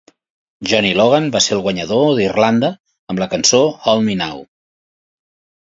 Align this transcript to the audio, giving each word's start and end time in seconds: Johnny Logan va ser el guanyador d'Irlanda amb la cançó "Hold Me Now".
Johnny 0.69 0.93
Logan 0.99 1.27
va 1.35 1.41
ser 1.47 1.53
el 1.57 1.61
guanyador 1.67 2.07
d'Irlanda 2.21 2.73
amb 3.15 3.23
la 3.25 3.29
cançó 3.37 3.63
"Hold 3.87 4.07
Me 4.11 4.19
Now". 4.25 4.45